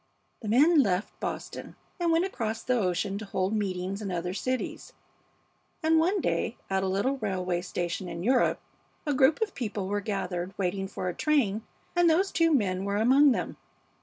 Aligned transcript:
"The 0.41 0.47
men 0.47 0.81
left 0.81 1.19
Boston 1.19 1.75
and 1.99 2.11
went 2.11 2.25
across 2.25 2.63
the 2.63 2.73
ocean 2.73 3.19
to 3.19 3.25
hold 3.25 3.53
meetings 3.53 4.01
in 4.01 4.11
other 4.11 4.33
cities, 4.33 4.93
and 5.83 5.99
one 5.99 6.19
day 6.21 6.57
at 6.71 6.81
a 6.81 6.87
little 6.87 7.17
railway 7.19 7.61
station 7.61 8.07
in 8.09 8.23
Europe 8.23 8.59
a 9.05 9.13
group 9.13 9.43
of 9.43 9.53
people 9.53 9.87
were 9.87 10.01
gathered, 10.01 10.57
waiting 10.57 10.87
for 10.87 11.07
a 11.07 11.13
train, 11.13 11.61
and 11.95 12.09
those 12.09 12.31
two 12.31 12.51
men 12.51 12.83
were 12.83 12.97
among 12.97 13.31
them. 13.31 13.57